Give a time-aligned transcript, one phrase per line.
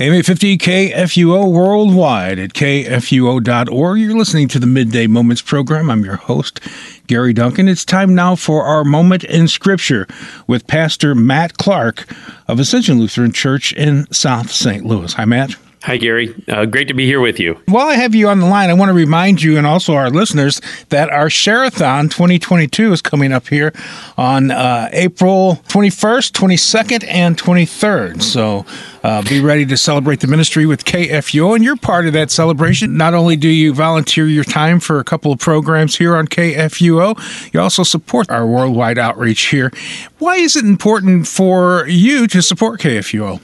[0.00, 4.00] AM 850 KFUO worldwide at kfuo.org.
[4.00, 5.90] You're listening to the Midday Moments program.
[5.90, 6.58] I'm your host,
[7.06, 7.68] Gary Duncan.
[7.68, 10.06] It's time now for our moment in Scripture
[10.46, 12.06] with Pastor Matt Clark
[12.48, 14.86] of Ascension Lutheran Church in South St.
[14.86, 15.12] Louis.
[15.12, 15.54] Hi, Matt.
[15.82, 16.34] Hi, Gary.
[16.46, 17.58] Uh, great to be here with you.
[17.64, 20.10] While I have you on the line, I want to remind you and also our
[20.10, 20.60] listeners
[20.90, 23.72] that our Share-a-thon 2022 is coming up here
[24.18, 28.20] on uh, April 21st, 22nd, and 23rd.
[28.20, 28.66] So
[29.02, 32.98] uh, be ready to celebrate the ministry with KFUO, and you're part of that celebration.
[32.98, 37.54] Not only do you volunteer your time for a couple of programs here on KFUO,
[37.54, 39.72] you also support our worldwide outreach here.
[40.18, 43.40] Why is it important for you to support KFUO?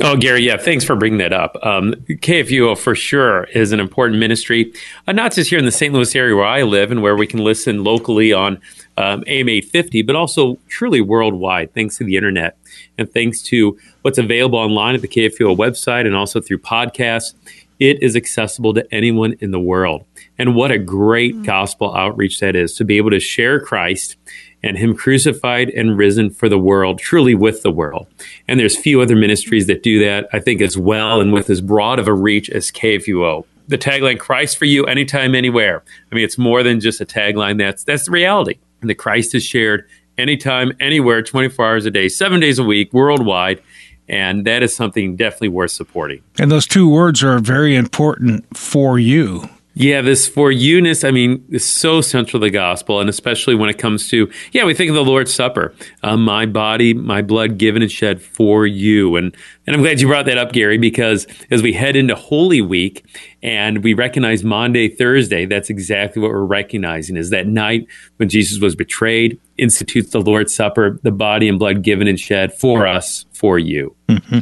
[0.00, 1.56] Oh, Gary, yeah, thanks for bringing that up.
[1.62, 4.72] Um, KFUO for sure is an important ministry,
[5.06, 5.92] uh, not just here in the St.
[5.92, 8.60] Louis area where I live and where we can listen locally on
[8.96, 12.56] um, AM 850, but also truly worldwide, thanks to the internet
[12.98, 17.34] and thanks to what's available online at the KFUO website and also through podcasts.
[17.78, 20.04] It is accessible to anyone in the world.
[20.38, 21.44] And what a great mm-hmm.
[21.44, 24.16] gospel outreach that is to be able to share Christ
[24.62, 28.06] and him crucified and risen for the world, truly with the world.
[28.48, 31.60] And there's few other ministries that do that, I think, as well and with as
[31.60, 33.44] broad of a reach as KFUO.
[33.68, 35.82] The tagline, Christ for you, anytime, anywhere.
[36.10, 37.58] I mean, it's more than just a tagline.
[37.58, 38.58] That's, that's the reality.
[38.80, 42.92] And the Christ is shared anytime, anywhere, 24 hours a day, seven days a week,
[42.92, 43.62] worldwide.
[44.08, 46.22] And that is something definitely worth supporting.
[46.38, 49.48] And those two words are very important for you.
[49.78, 53.68] Yeah, this for Eunice, I mean, is so central to the gospel, and especially when
[53.68, 57.58] it comes to, yeah, we think of the Lord's Supper, uh, my body, my blood
[57.58, 59.16] given and shed for you.
[59.16, 62.62] And, and I'm glad you brought that up, Gary, because as we head into Holy
[62.62, 63.04] Week
[63.42, 67.86] and we recognize Maundy, Thursday, that's exactly what we're recognizing is that night
[68.16, 72.54] when Jesus was betrayed, institutes the Lord's Supper, the body and blood given and shed
[72.54, 73.94] for us, for you.
[74.08, 74.38] Mm-hmm.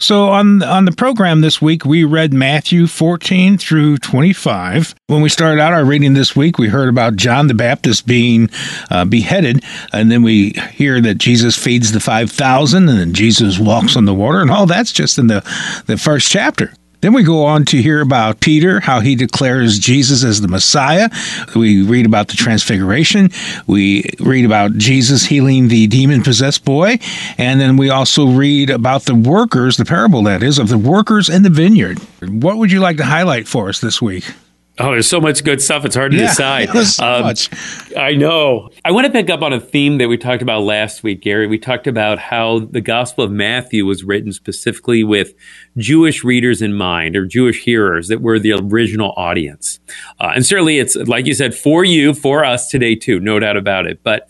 [0.00, 4.94] So on on the program this week, we read Matthew 14 through 25.
[5.08, 8.48] When we started out our reading this week, we heard about John the Baptist being
[8.90, 9.62] uh, beheaded,
[9.92, 14.14] and then we hear that Jesus feeds the 5,000, and then Jesus walks on the
[14.14, 15.42] water, and all that's just in the
[15.86, 16.72] the first chapter.
[17.00, 21.08] Then we go on to hear about Peter, how he declares Jesus as the Messiah.
[21.54, 23.30] We read about the transfiguration.
[23.66, 26.98] We read about Jesus healing the demon possessed boy.
[27.38, 31.28] And then we also read about the workers, the parable that is, of the workers
[31.28, 31.98] in the vineyard.
[32.20, 34.24] What would you like to highlight for us this week?
[34.82, 35.84] Oh, there's so much good stuff.
[35.84, 36.70] It's hard to yeah, decide.
[36.90, 37.50] So um, much.
[37.96, 38.70] I know.
[38.82, 41.46] I want to pick up on a theme that we talked about last week, Gary.
[41.46, 45.34] We talked about how the Gospel of Matthew was written specifically with
[45.76, 49.80] Jewish readers in mind or Jewish hearers that were the original audience.
[50.18, 53.58] Uh, and certainly it's, like you said, for you, for us today too, no doubt
[53.58, 54.02] about it.
[54.02, 54.28] But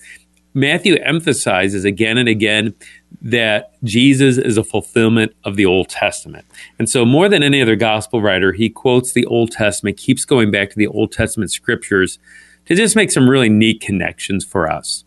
[0.53, 2.75] Matthew emphasizes again and again
[3.23, 6.47] that Jesus is a fulfillment of the Old Testament.
[6.79, 10.51] And so, more than any other gospel writer, he quotes the Old Testament, keeps going
[10.51, 12.19] back to the Old Testament scriptures
[12.67, 15.05] to just make some really neat connections for us.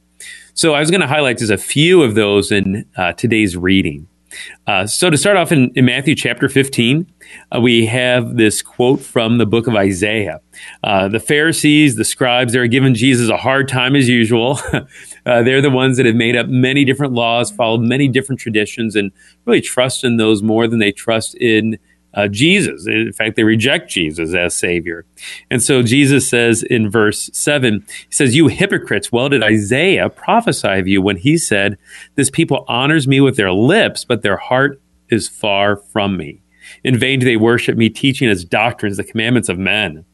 [0.54, 4.08] So, I was going to highlight just a few of those in uh, today's reading.
[4.68, 7.12] Uh, so, to start off in, in Matthew chapter 15,
[7.56, 10.40] uh, we have this quote from the book of Isaiah.
[10.84, 14.60] Uh, the Pharisees, the scribes, they're giving Jesus a hard time as usual.
[15.26, 18.96] Uh, they're the ones that have made up many different laws, followed many different traditions,
[18.96, 19.12] and
[19.46, 21.78] really trust in those more than they trust in
[22.14, 22.86] uh, Jesus.
[22.88, 25.06] In fact, they reject Jesus as Savior.
[25.50, 30.80] And so Jesus says in verse 7, He says, You hypocrites, well did Isaiah prophesy
[30.80, 31.78] of you when he said,
[32.16, 36.42] This people honors me with their lips, but their heart is far from me.
[36.84, 40.06] In vain do they worship me, teaching as doctrines the commandments of men.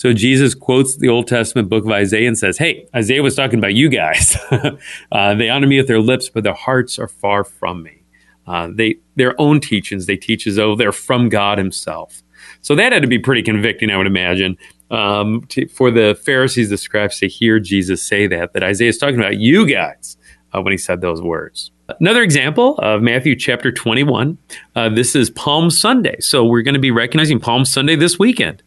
[0.00, 3.58] So Jesus quotes the Old Testament book of Isaiah and says, Hey, Isaiah was talking
[3.58, 4.34] about you guys.
[5.12, 8.02] uh, they honor me with their lips, but their hearts are far from me.
[8.46, 12.22] Uh, they, their own teachings, they teach as though they're from God himself.
[12.62, 14.56] So that had to be pretty convicting, I would imagine,
[14.90, 18.96] um, to, for the Pharisees, the scribes to hear Jesus say that, that Isaiah is
[18.96, 20.16] talking about you guys
[20.54, 21.72] uh, when he said those words.
[22.00, 24.38] Another example of Matthew chapter 21.
[24.74, 26.16] Uh, this is Palm Sunday.
[26.20, 28.62] So we're going to be recognizing Palm Sunday this weekend.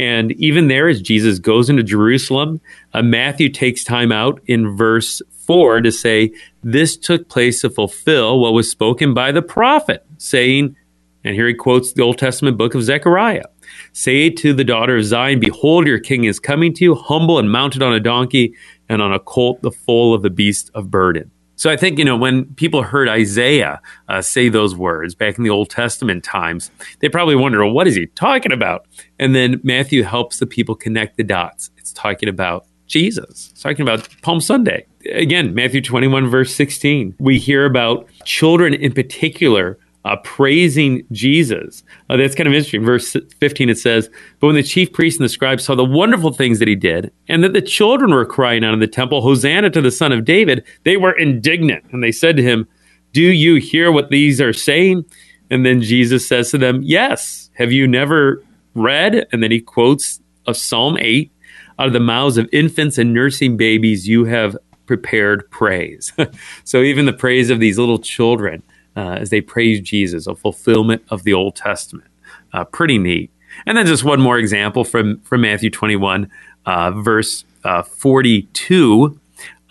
[0.00, 2.62] And even there, as Jesus goes into Jerusalem,
[2.94, 6.32] uh, Matthew takes time out in verse 4 to say,
[6.62, 10.74] This took place to fulfill what was spoken by the prophet, saying,
[11.22, 13.44] and here he quotes the Old Testament book of Zechariah
[13.92, 17.52] Say to the daughter of Zion, Behold, your king is coming to you, humble and
[17.52, 18.54] mounted on a donkey,
[18.88, 21.30] and on a colt, the foal of the beast of burden.
[21.60, 25.44] So I think, you know, when people heard Isaiah uh, say those words back in
[25.44, 26.70] the Old Testament times,
[27.00, 28.86] they probably wonder, well, what is he talking about?
[29.18, 31.68] And then Matthew helps the people connect the dots.
[31.76, 33.50] It's talking about Jesus.
[33.52, 34.86] It's talking about Palm Sunday.
[35.12, 37.16] Again, Matthew 21, verse 16.
[37.18, 41.82] We hear about children in particular uh, praising Jesus.
[42.08, 42.84] Uh, that's kind of interesting.
[42.84, 44.08] Verse 15, it says,
[44.38, 47.12] But when the chief priests and the scribes saw the wonderful things that he did,
[47.28, 50.24] and that the children were crying out in the temple, Hosanna to the Son of
[50.24, 51.84] David, they were indignant.
[51.92, 52.66] And they said to him,
[53.12, 55.04] Do you hear what these are saying?
[55.50, 57.50] And then Jesus says to them, Yes.
[57.54, 58.42] Have you never
[58.74, 59.26] read?
[59.32, 61.30] And then he quotes of Psalm 8
[61.78, 64.56] out of the mouths of infants and nursing babies, you have
[64.86, 66.12] prepared praise.
[66.64, 68.62] so even the praise of these little children
[68.96, 72.08] uh, as they praise Jesus, a fulfillment of the Old Testament.
[72.52, 73.30] Uh, pretty neat.
[73.66, 76.30] And then just one more example from, from Matthew 21,
[76.66, 79.18] uh, verse uh, 42.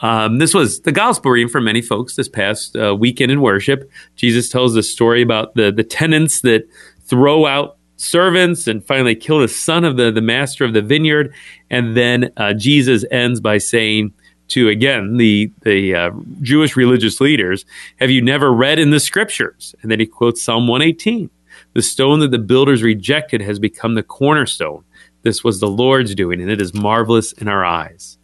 [0.02, 3.90] Um, this was the gospel reading for many folks this past uh, weekend in worship.
[4.16, 6.68] Jesus tells the story about the, the tenants that
[7.06, 11.34] throw out servants and finally kill the son of the, the master of the vineyard.
[11.70, 14.14] And then uh, Jesus ends by saying,
[14.50, 16.12] to again the the uh,
[16.42, 17.66] Jewish religious leaders,
[18.00, 19.76] have you never read in the scriptures?
[19.82, 21.30] And then he quotes Psalm 118.
[21.74, 24.84] The stone that the builders rejected has become the cornerstone.
[25.22, 28.18] This was the Lord's doing, and it is marvelous in our eyes.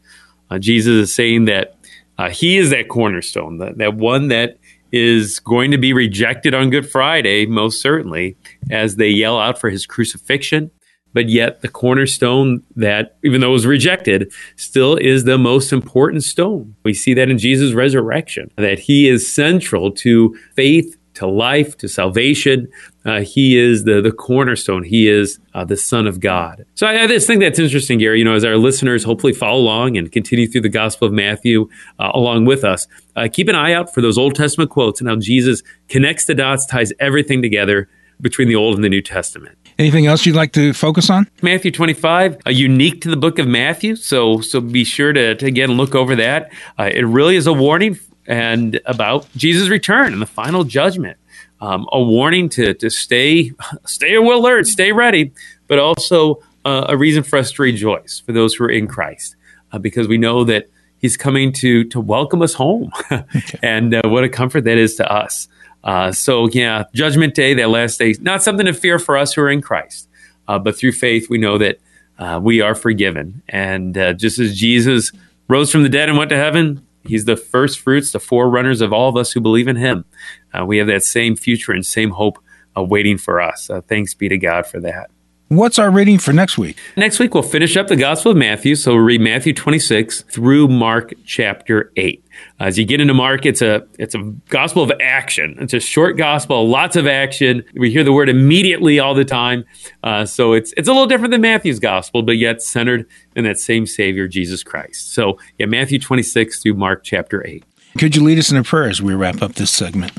[0.50, 1.76] Uh, Jesus is saying that
[2.18, 4.58] uh, He is that cornerstone, that, that one that
[4.92, 8.38] is going to be rejected on Good Friday, most certainly,
[8.72, 10.72] as they yell out for His crucifixion
[11.16, 16.26] but yet the cornerstone that, even though it was rejected, still is the most important
[16.26, 16.76] stone.
[16.84, 21.88] We see that in Jesus' resurrection, that he is central to faith, to life, to
[21.88, 22.68] salvation.
[23.06, 24.84] Uh, he is the, the cornerstone.
[24.84, 26.66] He is uh, the Son of God.
[26.76, 28.20] So I, I, just think that's interesting, Gary.
[28.20, 31.70] You know, as our listeners hopefully follow along and continue through the Gospel of Matthew
[31.98, 35.10] uh, along with us, uh, keep an eye out for those Old Testament quotes and
[35.10, 37.88] how Jesus connects the dots, ties everything together
[38.20, 39.58] between the Old and the New Testament.
[39.78, 41.28] Anything else you'd like to focus on?
[41.42, 43.98] Matthew 25, uh, unique to the book of Matthew.
[43.98, 46.52] So, so be sure to, to again look over that.
[46.80, 51.18] Uh, it really is a warning and about Jesus' return and the final judgment.
[51.60, 53.52] Um, a warning to, to stay,
[53.86, 55.34] stay alert, stay ready,
[55.68, 59.36] but also uh, a reason for us to rejoice for those who are in Christ,
[59.72, 62.92] uh, because we know that He's coming to to welcome us home,
[63.62, 65.48] and uh, what a comfort that is to us.
[65.86, 69.42] Uh, so, yeah, Judgment Day, that last day, not something to fear for us who
[69.42, 70.10] are in Christ,
[70.48, 71.80] uh, but through faith, we know that
[72.18, 73.44] uh, we are forgiven.
[73.48, 75.12] And uh, just as Jesus
[75.48, 78.92] rose from the dead and went to heaven, He's the first fruits, the forerunners of
[78.92, 80.06] all of us who believe in Him.
[80.52, 82.40] Uh, we have that same future and same hope
[82.76, 83.70] waiting for us.
[83.88, 85.12] thanks be to God for that.
[85.50, 86.80] What's our reading for next week?
[86.98, 88.74] Next week, we'll finish up the Gospel of Matthew.
[88.74, 92.26] So we'll read Matthew 26 through Mark chapter 8.
[92.60, 95.56] As you get into Mark, it's a, it's a gospel of action.
[95.60, 97.64] It's a short gospel, lots of action.
[97.76, 99.66] We hear the word immediately all the time.
[100.04, 103.60] Uh, so it's, it's a little different than Matthew's gospel, but yet centered in that
[103.60, 105.14] same Savior, Jesus Christ.
[105.14, 107.64] So, yeah, Matthew 26 through Mark chapter 8.
[108.00, 110.12] Could you lead us in a prayer as we wrap up this segment?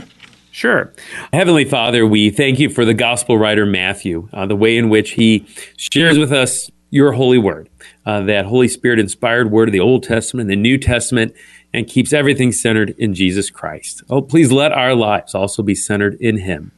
[0.56, 0.90] Sure.
[1.34, 5.10] Heavenly Father, we thank you for the gospel writer Matthew, uh, the way in which
[5.10, 5.44] he
[5.76, 7.68] shares with us your holy word,
[8.06, 11.34] uh, that Holy Spirit inspired word of the Old Testament and the New Testament,
[11.74, 14.02] and keeps everything centered in Jesus Christ.
[14.08, 16.72] Oh, please let our lives also be centered in him.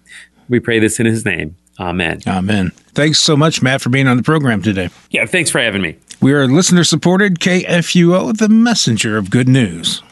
[0.48, 1.54] We pray this in his name.
[1.78, 2.20] Amen.
[2.26, 2.72] Amen.
[2.94, 4.90] Thanks so much, Matt, for being on the program today.
[5.12, 5.96] Yeah, thanks for having me.
[6.20, 10.02] We are listener supported KFUO, the messenger of good news.